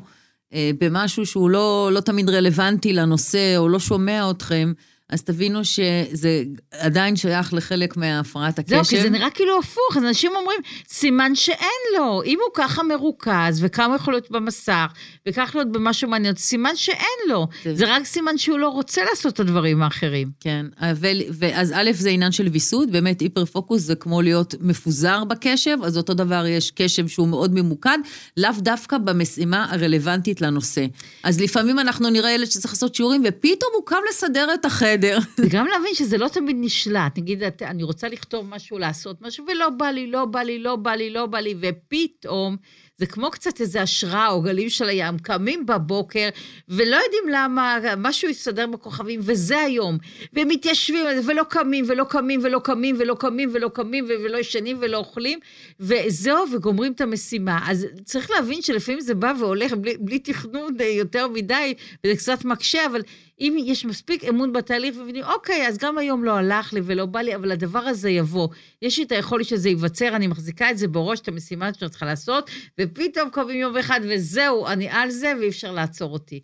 אה, 0.53 0.71
במשהו 0.79 1.25
שהוא 1.25 1.49
לא, 1.49 1.89
לא 1.93 1.99
תמיד 1.99 2.29
רלוונטי 2.29 2.93
לנושא, 2.93 3.57
או 3.57 3.69
לא 3.69 3.79
שומע 3.79 4.31
אתכם, 4.31 4.73
אז 5.09 5.23
תבינו 5.23 5.65
שזה 5.65 6.43
עדיין 6.71 7.15
שייך 7.15 7.53
לחלק 7.53 7.97
מהפרעת 7.97 8.59
הקשב. 8.59 8.75
זהו, 8.75 8.83
כי 8.83 9.01
זה 9.01 9.09
נראה 9.09 9.29
כאילו 9.29 9.59
הפוך, 9.59 9.97
אז 9.97 10.03
אנשים 10.03 10.31
אומרים, 10.35 10.59
סימן 10.89 11.35
שאין 11.35 11.57
לו. 11.97 12.23
אם 12.25 12.37
הוא 12.41 12.49
ככה 12.53 12.83
מרוכז, 12.83 13.59
וכמה 13.63 13.95
יכול 13.95 14.13
להיות 14.13 14.31
במסך, 14.31 14.93
וכך 15.27 15.51
להיות 15.55 15.71
במשהו 15.71 16.09
מעניין, 16.09 16.35
סימן 16.35 16.75
שאין 16.75 16.97
לו. 17.29 17.47
זה- 17.63 17.75
זה 17.75 17.85
רק 17.95 18.05
סימן 18.05 18.37
שהוא 18.37 18.59
לא 18.59 18.69
רוצה 18.69 19.01
לעשות 19.09 19.33
את 19.33 19.39
הדברים 19.39 19.83
האחרים. 19.83 20.27
כן, 20.39 20.65
אבל, 20.79 21.21
ואז 21.33 21.71
א', 21.75 21.91
זה 21.93 22.09
עניין 22.09 22.31
של 22.31 22.47
ויסות, 22.47 22.89
באמת 22.91 23.19
היפר 23.19 23.45
פוקוס 23.45 23.81
זה 23.81 23.95
כמו 23.95 24.21
להיות 24.21 24.55
מפוזר 24.61 25.23
בקשב, 25.23 25.77
אז 25.83 25.97
אותו 25.97 26.13
דבר 26.13 26.45
יש 26.47 26.71
קשב 26.71 27.07
שהוא 27.07 27.27
מאוד 27.27 27.53
ממוקד, 27.53 27.97
לאו 28.37 28.51
דווקא 28.57 28.97
במשימה 28.97 29.67
הרלוונטית 29.71 30.41
לנושא. 30.41 30.85
אז 31.23 31.39
לפעמים 31.41 31.79
אנחנו 31.79 32.09
נראה 32.09 32.31
ילד 32.31 32.47
שצריך 32.47 32.73
לעשות 32.73 32.95
שיעורים, 32.95 33.23
ופתאום 33.27 33.71
הוא 33.75 33.85
קם 33.85 33.97
לסדר 34.09 34.47
את 34.53 34.65
החדר. 34.93 35.17
וגם 35.39 35.67
להבין 35.67 35.93
שזה 35.93 36.17
לא 36.17 36.27
תמיד 36.27 36.55
נשלט. 36.59 37.17
נגיד, 37.17 37.43
אני 37.61 37.83
רוצה 37.83 38.07
לכתוב 38.07 38.49
משהו, 38.49 38.77
לעשות 38.77 39.21
משהו, 39.21 39.45
ולא 39.47 39.69
בא 39.69 39.85
לי, 39.85 40.07
לא 40.07 40.25
בא 40.25 40.39
לי, 40.39 40.59
לא 40.59 40.75
בא 40.75 40.91
לי, 40.91 41.09
לא 41.09 41.25
בא 41.25 41.39
לי, 41.39 41.55
ופתאום, 41.59 42.57
זה 42.97 43.05
כמו 43.05 43.31
קצת 43.31 43.61
איזו 43.61 43.79
השראה 43.79 44.29
או 44.29 44.41
גלים 44.41 44.69
של 44.69 44.89
הים, 44.89 45.17
קמים 45.17 45.65
בבוקר, 45.65 46.29
ולא 46.69 46.95
יודעים 46.95 47.23
למה, 47.31 47.77
משהו 47.97 48.29
יסתדר 48.29 48.67
בכוכבים, 48.67 49.19
וזה 49.23 49.59
היום. 49.59 49.97
והם 50.33 50.47
מתיישבים 50.47 51.05
ולא 51.25 51.43
קמים, 51.49 51.85
ולא 51.87 52.03
קמים, 52.03 52.39
ולא 52.43 52.59
קמים, 52.63 52.95
ולא 52.99 53.15
קמים, 53.19 53.49
ולא 53.53 53.69
קמים, 53.73 54.05
ולא 54.05 54.37
ישנים, 54.37 54.77
ולא 54.81 54.97
אוכלים, 54.97 55.39
וזהו, 55.79 56.45
וגומרים 56.51 56.91
את 56.91 57.01
המשימה. 57.01 57.59
אז 57.67 57.87
צריך 58.05 58.31
להבין 58.31 58.61
שלפעמים 58.61 59.01
זה 59.01 59.15
בא 59.15 59.33
והולך 59.39 59.73
בלי, 59.73 59.97
בלי 59.99 60.19
תכנון 60.19 60.77
יותר 60.97 61.27
מדי, 61.27 61.73
וזה 62.05 62.15
קצת 62.15 62.45
מקשה, 62.45 62.85
אבל 62.85 63.01
אם 63.39 63.57
יש 63.65 63.85
מספיק 63.85 64.23
אמון 64.23 64.53
בתהליך 64.53 64.95
ומבינים, 64.97 65.23
אוקיי, 65.23 65.67
אז 65.67 65.77
גם 65.77 65.97
היום 65.97 66.23
לא 66.23 66.31
הלך 66.31 66.73
לי 66.73 66.81
ולא 66.83 67.05
בא 67.05 67.21
לי, 67.21 67.35
אבל 67.35 67.51
הדבר 67.51 67.79
הזה 67.79 68.09
יבוא. 68.09 68.47
יש 68.81 68.97
לי 68.97 69.03
את 69.03 69.11
היכולת 69.11 69.45
שזה 69.45 69.69
ייווצר, 69.69 70.15
אני 70.15 70.27
מחזיקה 70.27 70.71
את 70.71 70.77
זה 70.77 70.87
בראש, 70.87 71.19
את 71.19 71.27
המשימה 71.27 71.73
שאני 71.73 71.89
צריכה 71.89 72.05
לעשות, 72.05 72.49
ופתאום 72.81 73.29
קובעים 73.29 73.59
יום 73.59 73.77
אחד, 73.77 73.99
וזהו, 74.09 74.67
אני 74.67 74.89
על 74.89 75.09
זה, 75.09 75.33
ואי 75.39 75.49
אפשר 75.49 75.71
לעצור 75.71 76.13
אותי. 76.13 76.41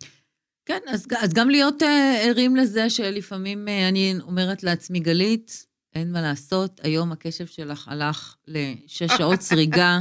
כן, 0.66 0.78
אז, 0.88 1.06
אז 1.18 1.32
גם 1.32 1.50
להיות 1.50 1.82
אה, 1.82 2.22
ערים 2.22 2.56
לזה 2.56 2.90
שלפעמים 2.90 3.68
אה, 3.68 3.88
אני 3.88 4.14
אומרת 4.22 4.62
לעצמי, 4.62 5.00
גלית, 5.00 5.66
אין 5.94 6.12
מה 6.12 6.20
לעשות, 6.22 6.80
היום 6.82 7.12
הקשב 7.12 7.46
שלך 7.46 7.88
הלך 7.88 8.36
לשש 8.48 9.12
שעות 9.18 9.40
סריגה, 9.48 10.00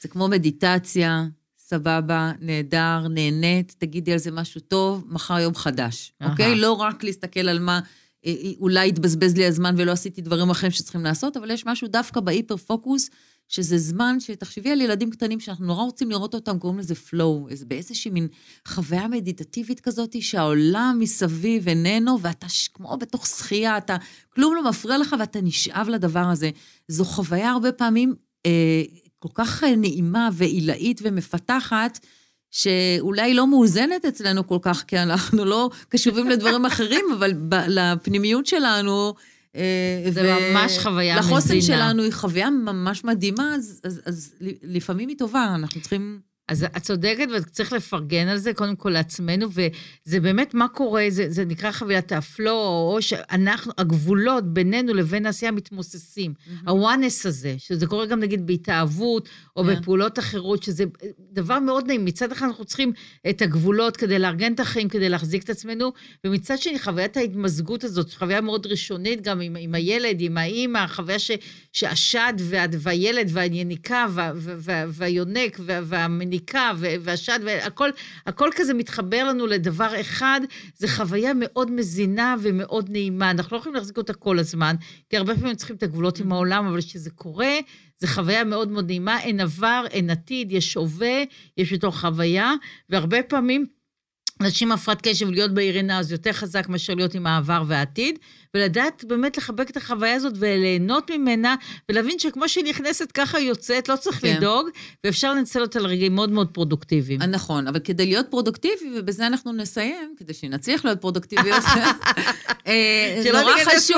זה 0.00 0.08
כמו 0.08 0.28
מדיטציה, 0.28 1.24
סבבה, 1.68 2.32
נהדר, 2.40 3.08
נהנית, 3.10 3.74
תגידי 3.78 4.12
על 4.12 4.18
זה 4.18 4.30
משהו 4.30 4.60
טוב, 4.60 5.04
מחר 5.08 5.38
יום 5.38 5.54
חדש, 5.54 6.12
אהה. 6.22 6.30
אוקיי? 6.30 6.54
לא 6.54 6.72
רק 6.72 7.04
להסתכל 7.04 7.48
על 7.48 7.58
מה, 7.58 7.80
אה, 8.26 8.34
אה, 8.44 8.50
אולי 8.60 8.88
התבזבז 8.88 9.36
לי 9.36 9.46
הזמן 9.46 9.74
ולא 9.78 9.92
עשיתי 9.92 10.20
דברים 10.20 10.50
אחרים 10.50 10.70
שצריכים 10.70 11.04
לעשות, 11.04 11.36
אבל 11.36 11.50
יש 11.50 11.66
משהו 11.66 11.88
דווקא 11.88 12.20
בהיפר 12.20 12.56
פוקוס, 12.56 13.10
שזה 13.48 13.78
זמן 13.78 14.16
שתחשבי 14.20 14.70
על 14.70 14.80
ילדים 14.80 15.10
קטנים 15.10 15.40
שאנחנו 15.40 15.66
נורא 15.66 15.84
רוצים 15.84 16.10
לראות 16.10 16.34
אותם, 16.34 16.58
קוראים 16.58 16.78
לזה 16.78 16.94
flow, 16.94 17.64
באיזושהי 17.66 18.10
מין 18.10 18.28
חוויה 18.68 19.08
מדיטטיבית 19.08 19.80
כזאת, 19.80 20.22
שהעולם 20.22 20.96
מסביב 21.00 21.68
איננו, 21.68 22.20
ואתה. 22.20 22.46
כמו 22.74 22.96
בתוך 22.96 23.26
שחייה, 23.26 23.78
אתה, 23.78 23.96
כלום 24.28 24.54
לא 24.54 24.70
מפריע 24.70 24.98
לך 24.98 25.16
ואתה 25.18 25.40
נשאב 25.40 25.88
לדבר 25.88 26.24
הזה. 26.24 26.50
זו 26.88 27.04
חוויה 27.04 27.50
הרבה 27.50 27.72
פעמים 27.72 28.14
אה, 28.46 28.82
כל 29.18 29.28
כך 29.34 29.64
נעימה 29.64 30.28
ועילאית 30.32 31.00
ומפתחת, 31.04 31.98
שאולי 32.50 33.34
לא 33.34 33.46
מאוזנת 33.46 34.04
אצלנו 34.04 34.46
כל 34.46 34.58
כך, 34.62 34.84
כי 34.86 34.98
אנחנו 34.98 35.44
לא 35.44 35.70
קשובים 35.88 36.28
לדברים 36.28 36.66
אחרים, 36.70 37.04
אבל 37.18 37.32
ב, 37.32 37.54
לפנימיות 37.54 38.46
שלנו, 38.46 39.14
אה, 39.56 40.04
זה 40.10 40.22
ו... 40.22 40.52
ממש 40.52 40.78
חוויה 40.78 41.18
מזינה. 41.18 41.36
לחוסן 41.36 41.60
שלנו 41.60 42.02
היא 42.02 42.12
חוויה 42.12 42.50
ממש 42.50 43.04
מדהימה, 43.04 43.54
אז, 43.54 43.80
אז, 43.84 44.00
אז 44.06 44.34
לפעמים 44.62 45.08
היא 45.08 45.18
טובה, 45.18 45.54
אנחנו 45.54 45.80
צריכים... 45.80 46.20
אז 46.48 46.66
את 46.76 46.82
צודקת, 46.82 47.28
וצריך 47.36 47.72
לפרגן 47.72 48.28
על 48.28 48.38
זה, 48.38 48.54
קודם 48.54 48.76
כל 48.76 48.90
לעצמנו, 48.90 49.46
וזה 49.50 50.20
באמת 50.20 50.54
מה 50.54 50.68
קורה, 50.68 51.06
זה, 51.08 51.30
זה 51.30 51.44
נקרא 51.44 51.72
חוויית 51.72 52.12
הפלו, 52.12 52.52
או 52.92 52.98
שאנחנו, 53.00 53.72
הגבולות 53.78 54.44
בינינו 54.44 54.94
לבין 54.94 55.26
העשייה 55.26 55.50
מתמוססים. 55.50 56.34
Mm-hmm. 56.36 56.70
הוואנס 56.70 57.26
הזה, 57.26 57.54
שזה 57.58 57.86
קורה 57.86 58.06
גם 58.06 58.20
נגיד 58.20 58.46
בהתאהבות, 58.46 59.28
או 59.56 59.62
yeah. 59.62 59.66
בפעולות 59.66 60.18
אחרות, 60.18 60.62
שזה 60.62 60.84
דבר 61.32 61.58
מאוד 61.58 61.86
נעים. 61.86 62.04
מצד 62.04 62.32
אחד 62.32 62.46
אנחנו 62.46 62.64
צריכים 62.64 62.92
את 63.30 63.42
הגבולות 63.42 63.96
כדי 63.96 64.18
לארגן 64.18 64.52
את 64.52 64.60
החיים, 64.60 64.88
כדי 64.88 65.08
להחזיק 65.08 65.42
את 65.42 65.50
עצמנו, 65.50 65.92
ומצד 66.24 66.58
שני, 66.58 66.78
חוויית 66.78 67.16
ההתמזגות 67.16 67.84
הזאת, 67.84 68.14
חוויה 68.14 68.40
מאוד 68.40 68.66
ראשונית 68.66 69.22
גם 69.22 69.40
עם, 69.40 69.56
עם 69.60 69.74
הילד, 69.74 70.16
עם 70.20 70.38
האימא, 70.38 70.78
החוויה 70.78 71.18
ש, 71.18 71.30
שהשד 71.72 72.34
וה, 72.38 72.64
והילד 72.78 73.28
והיניקה 73.32 74.06
וה, 74.10 74.32
וה, 74.34 74.54
וה, 74.58 74.84
והיונק 74.88 75.56
וה, 75.60 75.80
והמניקה, 75.84 76.35
הניקה 76.36 76.72
והשד, 77.00 77.40
והכל 77.44 77.90
הכל 78.26 78.50
כזה 78.56 78.74
מתחבר 78.74 79.24
לנו 79.24 79.46
לדבר 79.46 80.00
אחד, 80.00 80.40
זו 80.78 80.88
חוויה 80.88 81.32
מאוד 81.34 81.70
מזינה 81.70 82.34
ומאוד 82.42 82.90
נעימה. 82.90 83.30
אנחנו 83.30 83.56
לא 83.56 83.60
יכולים 83.60 83.74
להחזיק 83.74 83.96
אותה 83.96 84.14
כל 84.14 84.38
הזמן, 84.38 84.76
כי 85.10 85.16
הרבה 85.16 85.34
פעמים 85.34 85.54
צריכים 85.54 85.76
את 85.76 85.82
הגבולות 85.82 86.20
עם 86.20 86.32
העולם, 86.32 86.66
אבל 86.66 86.80
כשזה 86.80 87.10
קורה, 87.10 87.54
זו 88.00 88.06
חוויה 88.06 88.44
מאוד 88.44 88.68
מאוד 88.68 88.86
נעימה. 88.86 89.20
אין 89.20 89.40
עבר, 89.40 89.84
אין 89.90 90.10
עתיד, 90.10 90.52
יש 90.52 90.74
הווה, 90.74 91.24
יש 91.56 91.72
בתוך 91.72 92.00
חוויה, 92.00 92.52
והרבה 92.90 93.22
פעמים... 93.22 93.75
אנשים 94.40 94.72
הפרעת 94.72 95.00
קשב, 95.02 95.30
להיות 95.30 95.54
בעירינה 95.54 96.02
זה 96.02 96.14
יותר 96.14 96.32
חזק 96.32 96.68
מאשר 96.68 96.94
להיות 96.94 97.14
עם 97.14 97.26
העבר 97.26 97.62
והעתיד, 97.66 98.18
ולדעת 98.54 99.04
באמת 99.04 99.36
לחבק 99.36 99.70
את 99.70 99.76
החוויה 99.76 100.14
הזאת 100.14 100.32
וליהנות 100.38 101.10
ממנה, 101.10 101.54
ולהבין 101.88 102.18
שכמו 102.18 102.48
שהיא 102.48 102.64
נכנסת, 102.64 103.12
ככה 103.12 103.38
היא 103.38 103.48
יוצאת, 103.48 103.88
לא 103.88 103.96
צריך 103.96 104.20
כן. 104.20 104.36
לדאוג, 104.36 104.68
ואפשר 105.04 105.34
לנצל 105.34 105.60
אותה 105.60 105.78
לרגעים 105.78 106.14
מאוד 106.14 106.30
מאוד 106.30 106.48
פרודוקטיביים. 106.48 107.22
נכון, 107.22 107.66
אבל 107.66 107.78
כדי 107.78 108.06
להיות 108.06 108.26
פרודוקטיבי, 108.30 108.98
ובזה 108.98 109.26
אנחנו 109.26 109.52
נסיים, 109.52 110.14
כדי 110.18 110.34
שנצליח 110.34 110.84
להיות 110.84 111.00
פרודוקטיביות, 111.00 111.62
אה, 112.66 113.22
נורא 113.32 113.52
חשוב 113.64 113.96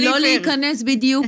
לא 0.00 0.18
להיכנס 0.18 0.82
בדיוק, 0.82 1.26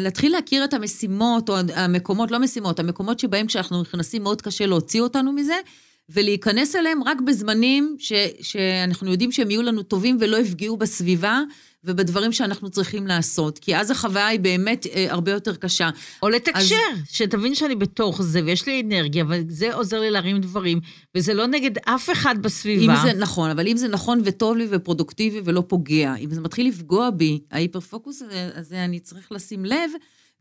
להתחיל 0.00 0.32
להכיר 0.32 0.64
את 0.64 0.74
המשימות, 0.74 1.48
או 1.48 1.56
המקומות, 1.74 2.30
לא 2.30 2.38
משימות, 2.38 2.80
המקומות 2.80 3.18
שבהם 3.18 3.46
כשאנחנו 3.46 3.82
נכנסים 3.82 4.22
מאוד 4.22 4.42
קשה 4.42 4.66
להוציא 4.66 5.00
אותנו 5.00 5.32
מזה. 5.32 5.54
ולהיכנס 6.08 6.76
אליהם 6.76 7.02
רק 7.02 7.20
בזמנים 7.20 7.96
ש, 7.98 8.12
שאנחנו 8.40 9.10
יודעים 9.10 9.32
שהם 9.32 9.50
יהיו 9.50 9.62
לנו 9.62 9.82
טובים 9.82 10.16
ולא 10.20 10.36
יפגעו 10.36 10.76
בסביבה. 10.76 11.40
ובדברים 11.84 12.32
שאנחנו 12.32 12.70
צריכים 12.70 13.06
לעשות, 13.06 13.58
כי 13.58 13.76
אז 13.76 13.90
החוויה 13.90 14.26
היא 14.26 14.40
באמת 14.40 14.86
אה, 14.86 15.06
הרבה 15.10 15.32
יותר 15.32 15.56
קשה. 15.56 15.90
או 16.22 16.28
לתקשר, 16.28 16.74
אז... 16.92 16.98
שתבין 17.10 17.54
שאני 17.54 17.74
בתוך 17.74 18.22
זה 18.22 18.40
ויש 18.44 18.66
לי 18.66 18.82
אנרגיה, 18.82 19.24
וזה 19.28 19.74
עוזר 19.74 20.00
לי 20.00 20.10
להרים 20.10 20.40
דברים, 20.40 20.80
וזה 21.14 21.34
לא 21.34 21.46
נגד 21.46 21.70
אף 21.84 22.10
אחד 22.10 22.42
בסביבה. 22.42 22.92
אם 22.92 22.98
זה 23.02 23.12
נכון, 23.12 23.50
אבל 23.50 23.68
אם 23.68 23.76
זה 23.76 23.88
נכון 23.88 24.20
וטוב 24.24 24.56
לי 24.56 24.66
ופרודוקטיבי 24.70 25.40
ולא 25.44 25.62
פוגע, 25.68 26.14
אם 26.14 26.30
זה 26.30 26.40
מתחיל 26.40 26.68
לפגוע 26.68 27.10
בי, 27.10 27.40
ההיפר-פוקוס 27.50 28.22
הזה, 28.54 28.84
אני 28.84 29.00
צריך 29.00 29.32
לשים 29.32 29.64
לב. 29.64 29.90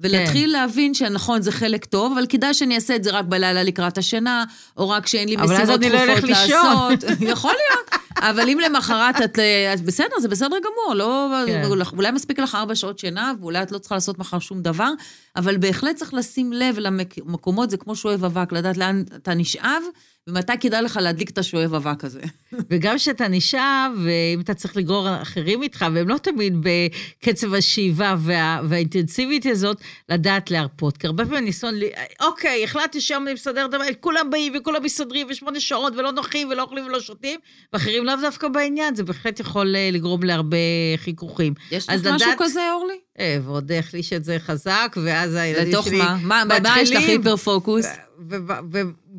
ולהתחיל 0.01 0.43
כן. 0.43 0.49
להבין 0.49 0.93
שנכון, 0.93 1.41
זה 1.41 1.51
חלק 1.51 1.85
טוב, 1.85 2.13
אבל 2.17 2.25
כדאי 2.29 2.53
שאני 2.53 2.75
אעשה 2.75 2.95
את 2.95 3.03
זה 3.03 3.11
רק 3.11 3.25
בלילה 3.25 3.63
לקראת 3.63 3.97
השינה, 3.97 4.43
או 4.77 4.89
רק 4.89 5.03
כשאין 5.03 5.29
לי 5.29 5.35
משימות 5.35 5.81
תכופות 5.81 5.83
לא 5.83 6.29
לעשות. 6.29 7.03
יכול 7.33 7.51
להיות. 7.51 8.01
אבל 8.21 8.49
אם 8.49 8.59
למחרת 8.59 9.21
את, 9.21 9.39
את 9.73 9.81
בסדר, 9.81 10.19
זה 10.19 10.27
בסדר 10.27 10.55
גמור, 10.59 10.95
לא, 10.95 11.27
כן. 11.45 11.63
אולי 11.93 12.11
מספיק 12.11 12.39
לך 12.39 12.55
ארבע 12.55 12.75
שעות 12.75 12.99
שינה, 12.99 13.33
ואולי 13.39 13.63
את 13.63 13.71
לא 13.71 13.77
צריכה 13.77 13.95
לעשות 13.95 14.19
מחר 14.19 14.39
שום 14.39 14.61
דבר, 14.61 14.89
אבל 15.35 15.57
בהחלט 15.57 15.95
צריך 15.95 16.13
לשים 16.13 16.53
לב 16.53 16.79
למקומות, 16.79 17.69
זה 17.69 17.77
כמו 17.77 17.95
שואב 17.95 18.25
אבק, 18.25 18.51
לדעת 18.51 18.77
לאן 18.77 19.03
אתה 19.15 19.33
נשאב, 19.33 19.83
ומתי 20.31 20.53
כדאי 20.59 20.81
לך 20.81 20.99
להדליק 21.01 21.29
את 21.29 21.37
השואב 21.37 21.73
אבק 21.73 22.03
הזה. 22.03 22.21
וגם 22.69 22.95
כשאתה 22.95 23.27
נשאב, 23.27 23.91
ואם 24.03 24.41
אתה 24.41 24.53
צריך 24.53 24.77
לגרור 24.77 25.21
אחרים 25.21 25.63
איתך, 25.63 25.85
והם 25.93 26.07
לא 26.07 26.17
תמיד 26.17 26.53
בקצב 26.59 27.53
השאיבה 27.53 28.15
וה, 28.19 28.61
והאינטנסיבית 28.69 29.45
הזאת, 29.45 29.77
לדעת 30.09 30.51
להרפות. 30.51 30.97
כי 30.97 31.07
הרבה 31.07 31.25
פעמים 31.25 31.43
ניסיון, 31.43 31.75
אוקיי, 32.21 32.63
החלטתי 32.63 33.01
שהיום 33.01 33.23
אני 33.23 33.33
מסדר 33.33 33.67
דבר, 33.67 33.83
כולם 33.99 34.29
באים 34.29 34.53
וכולם 34.59 34.83
מסתדרים, 34.83 35.27
ושמונה 35.29 35.59
שעות, 35.59 35.93
ולא 35.97 36.11
נוחים, 36.11 36.49
ולא 36.49 36.61
אוכלים 36.61 36.85
ולא 36.85 36.99
שותים, 36.99 37.39
ואחרים 37.73 38.05
לאו 38.05 38.15
דווקא 38.21 38.47
בעניין, 38.47 38.95
זה 38.95 39.03
בהחלט 39.03 39.39
יכול 39.39 39.75
אה, 39.75 39.89
לגרום 39.91 40.23
להרבה 40.23 40.57
חיכוכים. 40.97 41.53
יש 41.71 41.89
לך 41.89 41.95
משהו 41.95 42.15
לדעת... 42.15 42.37
כזה, 42.37 42.61
אורלי? 42.73 42.99
אה, 43.19 43.37
ועוד 43.43 43.71
החליש 43.71 44.13
את 44.13 44.23
זה 44.23 44.37
חזק, 44.39 44.97
ואז 45.03 45.35
הילדים 45.35 45.81
שלי... 45.83 45.97
לתוך 45.97 46.13
מה? 46.23 46.43
מה 46.45 46.81
יש 46.81 46.91
לך 46.91 47.03
היפר 47.03 47.37
פוקוס? 47.37 47.85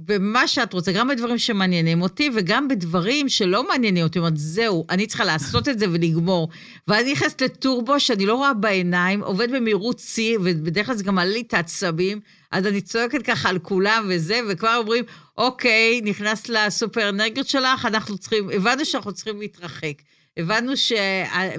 ומה 0.08 0.48
שאת 0.48 0.72
רוצה, 0.72 0.92
גם 0.92 1.08
בדברים 1.08 1.38
שמעניינים 1.38 2.02
אותי, 2.02 2.30
וגם 2.34 2.68
בדברים 2.68 3.28
שלא 3.28 3.68
מעניינים 3.68 4.04
אותי. 4.04 4.18
אומרת, 4.18 4.36
זהו, 4.36 4.86
אני 4.90 5.06
צריכה 5.06 5.24
לעשות 5.24 5.68
את 5.68 5.78
זה 5.78 5.86
ולגמור. 5.92 6.48
ואני 6.88 7.12
נכנסת 7.12 7.42
לטורבו 7.42 8.00
שאני 8.00 8.26
לא 8.26 8.34
רואה 8.34 8.54
בעיניים, 8.54 9.22
עובד 9.22 9.50
במהירות 9.52 9.98
שיא, 9.98 10.38
ובדרך 10.38 10.86
כלל 10.86 10.94
זה 10.94 11.04
גם 11.04 11.14
מעלה 11.14 11.30
לי 11.30 11.40
את 11.40 11.54
העצבים, 11.54 12.20
אז 12.50 12.66
אני 12.66 12.80
צועקת 12.80 13.22
ככה 13.22 13.48
על 13.48 13.58
כולם 13.58 14.06
וזה, 14.08 14.40
וכבר 14.48 14.76
אומרים, 14.78 15.04
אוקיי, 15.38 16.00
נכנסת 16.04 16.48
לסופר 16.48 17.08
אנרגיות 17.08 17.48
שלך, 17.48 17.86
אנחנו 17.86 18.18
צריכים, 18.18 18.50
הבנו 18.50 18.84
שאנחנו 18.84 19.12
צריכים 19.12 19.40
להתרחק. 19.40 19.94
הבנו 20.36 20.76
ש... 20.76 20.92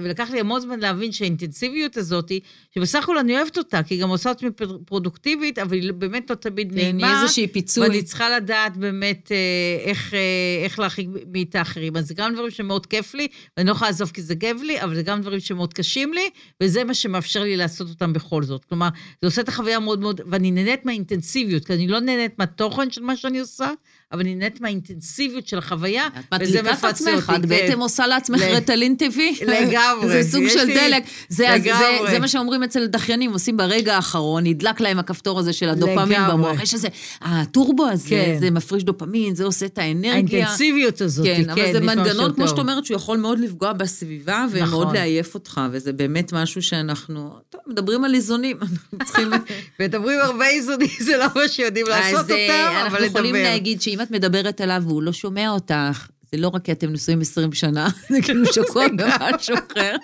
ולקח 0.02 0.30
לי 0.30 0.40
המון 0.40 0.60
זמן 0.60 0.80
להבין 0.80 1.12
שהאינטנסיביות 1.12 1.96
הזאת, 1.96 2.32
שבסך 2.74 3.02
הכל 3.02 3.18
אני 3.18 3.36
אוהבת 3.36 3.58
אותה, 3.58 3.82
כי 3.82 3.94
היא 3.94 4.02
גם 4.02 4.08
עושה 4.08 4.30
אותי 4.30 4.46
פרודוקטיבית, 4.86 5.58
אבל 5.58 5.72
היא 5.76 5.92
באמת 5.92 6.30
לא 6.30 6.34
תמיד 6.34 6.70
כן, 6.70 6.74
נעימה. 6.74 7.06
היא 7.06 7.22
איזושהי 7.22 7.46
פיצוי. 7.46 7.88
ואני 7.88 8.02
צריכה 8.02 8.36
לדעת 8.36 8.76
באמת 8.76 9.32
אה, 9.32 9.36
איך, 9.90 10.14
אה, 10.14 10.18
איך 10.64 10.78
להרחיק 10.78 11.08
מאיתה 11.32 11.62
אחרים. 11.62 11.96
אז 11.96 12.08
זה 12.08 12.14
גם 12.14 12.34
דברים 12.34 12.50
שמאוד 12.50 12.86
כיף 12.86 13.14
לי, 13.14 13.28
ואני 13.56 13.68
לא 13.68 13.72
יכולה 13.72 13.90
לעזוב 13.90 14.10
כי 14.10 14.22
זה 14.22 14.36
כיף 14.36 14.62
לי, 14.62 14.82
אבל 14.82 14.94
זה 14.94 15.02
גם 15.02 15.20
דברים 15.20 15.40
שמאוד 15.40 15.74
קשים 15.74 16.12
לי, 16.12 16.30
וזה 16.62 16.84
מה 16.84 16.94
שמאפשר 16.94 17.42
לי 17.42 17.56
לעשות 17.56 17.88
אותם 17.88 18.12
בכל 18.12 18.42
זאת. 18.42 18.64
כלומר, 18.64 18.88
זה 19.22 19.28
עושה 19.28 19.40
את 19.40 19.48
החוויה 19.48 19.78
מאוד 19.78 20.00
מאוד, 20.00 20.20
ואני 20.30 20.50
נהנית 20.50 20.86
מהאינטנסיביות, 20.86 21.64
כי 21.64 21.72
אני 21.72 21.88
לא 21.88 22.00
נהנית 22.00 22.38
מהתוכן 22.38 22.90
של 22.90 23.02
מה 23.02 23.16
שאני 23.16 23.40
עושה, 23.40 23.70
אבל 24.12 24.20
אני 24.20 24.34
נהנית 24.34 24.60
מהאינטנסיביות 24.60 25.46
של 25.46 25.58
החוויה, 25.58 26.08
וזה 26.40 26.62
מפצה 26.62 27.14
אותי. 27.14 27.36
את 27.36 27.46
בעצם 27.46 27.72
כן. 27.72 27.80
עושה 27.80 28.06
לעצמך 28.06 28.40
רטלין 28.64 28.94
טבעי. 28.94 29.34
לגמרי. 29.46 30.08
זה 30.08 30.30
סוג 30.30 30.48
של 30.48 30.66
דלק. 30.66 31.02
זה, 31.28 31.46
לגמרי. 31.54 32.10
זה 32.10 32.18
מה 32.18 32.28
שאומרים 32.28 32.62
אצל 32.62 32.86
דחיינים, 32.86 33.32
עושים 33.32 33.56
ברגע 33.56 33.96
האחרון, 33.96 34.44
נדלק 34.46 34.80
להם 34.80 34.98
הכפתור 34.98 35.38
הזה 35.38 35.52
של 35.52 35.68
הדופמין 35.68 36.20
במוח. 36.30 36.62
יש 36.62 36.74
איזה, 36.74 36.88
הטורבו 37.20 37.86
הזה, 37.86 38.08
כן. 38.08 38.36
זה 38.40 38.50
מפריש 38.50 38.84
דופמין, 38.84 39.34
זה 39.34 39.44
עושה 39.44 39.66
את 39.66 39.78
האנרגיה. 39.78 40.38
האינטנסיביות 40.38 41.00
הזאת, 41.00 41.26
כן. 41.26 41.42
כן, 41.44 41.50
אבל 41.50 41.72
זה 41.72 41.80
מנגנון, 41.80 42.32
כמו 42.34 42.48
שאת 42.48 42.58
אומרת, 42.58 42.84
שהוא 42.84 42.96
יכול 42.96 43.18
מאוד 43.18 43.38
לפגוע 43.38 43.72
בסביבה, 43.72 44.46
ומאוד 44.50 44.68
נכון. 44.68 44.94
לעייף 44.94 45.34
אותך, 45.34 45.60
וזה 45.70 45.92
באמת 45.92 46.32
משהו 46.32 46.62
שאנחנו, 46.62 47.30
טוב, 47.50 47.60
מדברים 47.66 48.04
על 48.04 48.14
איזונים, 48.14 48.56
אנחנו 48.62 48.98
צריכים... 49.04 49.30
מדברים 49.80 50.20
הרבה 50.20 50.46
איזונים, 50.46 50.88
זה 51.00 51.16
לא 51.16 51.26
מה 51.34 51.48
שיודעים 51.48 51.86
לעשות 51.88 52.30
אה, 52.30 52.36
אותם, 52.36 52.36
אבל 52.36 52.84
לדבר. 52.84 52.84
אנחנו 52.84 53.04
יכולים 53.06 53.34
להגיד 53.34 53.82
שאם 53.82 54.00
את 54.00 54.10
מדברת 54.10 54.60
אליו 54.60 54.82
והוא 54.86 55.02
לא 55.02 55.12
שומע 55.12 55.50
אותך, 55.50 56.06
זה 56.34 56.40
לא 56.40 56.48
רק 56.48 56.64
כי 56.64 56.72
אתם 56.72 56.92
נשואים 56.92 57.20
20 57.20 57.52
שנה, 57.52 57.88
זה 58.10 58.22
כאילו 58.22 58.52
שקוע 58.52 58.88
במשהו 58.88 59.56
אחר. 59.72 59.96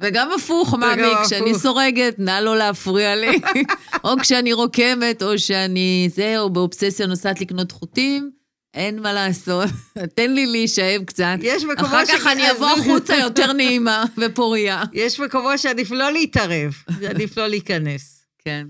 וגם 0.00 0.28
הפוך, 0.36 0.74
מאמי, 0.74 1.12
כשאני 1.26 1.54
סורגת, 1.54 2.18
נא 2.18 2.40
לא 2.40 2.56
להפריע 2.58 3.16
לי. 3.16 3.38
או 4.04 4.10
כשאני 4.20 4.52
רוקמת, 4.52 5.22
או 5.22 5.38
שאני 5.38 6.08
זה, 6.14 6.38
או 6.38 6.50
באובססיה 6.50 7.06
נוסעת 7.06 7.40
לקנות 7.40 7.72
חוטים. 7.72 8.30
אין 8.74 9.02
מה 9.02 9.12
לעשות, 9.12 9.70
תן 10.16 10.30
לי 10.30 10.46
להישאב 10.46 11.04
קצת. 11.04 11.36
יש 11.40 11.64
מקומות 11.64 11.92
אחר 11.92 12.06
כך 12.06 12.26
אני 12.26 12.50
אבוא 12.50 12.70
החוצה 12.70 13.16
יותר 13.16 13.52
נעימה 13.52 14.04
ופוריה. 14.18 14.82
יש 14.92 15.20
מקומות 15.20 15.58
שעדיף 15.58 15.90
לא 15.90 16.12
להתערב, 16.12 16.72
עדיף 17.08 17.36
לא 17.36 17.46
להיכנס. 17.46 18.24
כן. 18.44 18.66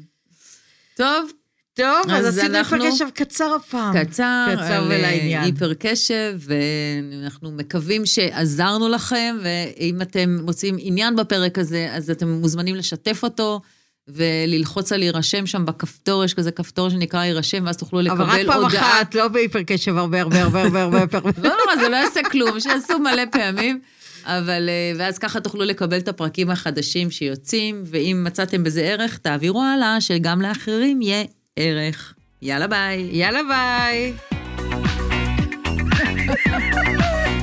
טוב, 0.97 1.30
טוב, 1.75 2.11
אז, 2.11 2.26
אז 2.26 2.38
עשינו 2.38 2.57
היפר 2.57 2.90
קשב 2.90 3.07
קצר 3.14 3.54
הפעם. 3.54 4.04
קצר, 4.04 4.47
קצר 4.52 4.85
ולעניין. 4.87 5.43
היפר 5.43 5.75
קשב, 5.75 6.38
ואנחנו 6.38 7.50
מקווים 7.50 8.07
שעזרנו 8.07 8.88
לכם, 8.88 9.37
ואם 9.43 10.02
אתם 10.02 10.38
מוצאים 10.43 10.76
עניין 10.78 11.16
בפרק 11.16 11.59
הזה, 11.59 11.88
אז 11.93 12.11
אתם 12.11 12.28
מוזמנים 12.28 12.75
לשתף 12.75 13.21
אותו, 13.23 13.61
וללחוץ 14.09 14.93
על 14.93 14.99
להירשם 14.99 15.47
שם 15.47 15.66
בכפתור, 15.66 16.25
יש 16.25 16.35
כזה 16.35 16.50
כפתור 16.50 16.90
שנקרא 16.90 17.21
להירשם, 17.21 17.62
ואז 17.66 17.76
תוכלו 17.76 18.00
לקבל 18.00 18.23
אבל 18.23 18.40
הודעה. 18.40 18.59
רק 18.59 18.73
פעם 18.73 18.81
אחת, 18.81 19.14
לא 19.14 19.28
בהיפר 19.28 19.62
קשב 19.62 19.97
הרבה 19.97 20.21
הרבה 20.21 20.43
הרבה 20.43 20.62
הרבה 20.62 20.83
הרבה 20.83 20.99
הרבה. 21.00 21.31
לא 21.49 21.50
נורא, 21.64 21.76
זה 21.76 21.88
לא 21.88 21.97
יעשה 21.97 22.21
כלום, 22.23 22.61
שיעשו 22.61 22.99
מלא 22.99 23.23
פעמים. 23.33 23.81
אבל, 24.25 24.69
אה, 24.69 24.93
ואז 24.99 25.19
ככה 25.19 25.40
תוכלו 25.40 25.64
לקבל 25.64 25.99
את 25.99 26.09
הפרקים 26.09 26.50
החדשים 26.50 27.11
שיוצאים, 27.11 27.83
ואם 27.87 28.23
מצאתם 28.26 28.64
בזה 28.64 28.81
ערך, 28.81 29.19
תעבירו 29.19 29.62
הלאה, 29.62 30.00
שגם 30.00 30.43
לאחרים 30.43 31.02
יהיה 31.02 31.25
ערך. 31.57 32.15
יאללה 32.43 32.67
ביי. 32.67 33.09
יאללה 33.13 33.41
ביי. 33.49 34.13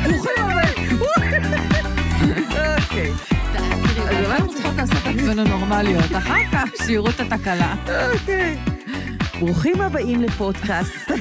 ברוכים 0.03 0.33
הבאים. 0.37 0.99
אוקיי. 2.77 3.11
תראי, 3.95 4.25
אבל 4.25 4.31
אנחנו 4.31 4.53
צריכות 4.53 4.75
לעשות 4.77 4.97
את 4.97 5.07
עצמנו 5.15 5.43
נורמליות, 5.43 6.11
אחר 6.17 6.39
כך 6.51 6.69
שיראו 6.85 7.09
את 7.09 7.19
התקלה. 7.19 7.75
אוקיי. 8.13 8.57
ברוכים 9.39 9.81
הבאים 9.81 10.21
לפודקאסט. 10.21 11.11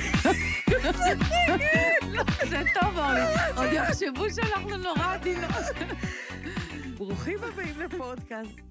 זה 2.48 2.62
טוב, 2.80 2.98
אורלי. 2.98 3.20
עוד 3.56 3.68
יחשבו 3.72 4.24
שאנחנו 4.34 4.76
נורא 4.76 5.14
עדינות. 5.14 5.50
ברוכים 6.98 7.38
הבאים 7.52 7.74
לפודקאסט. 7.80 8.69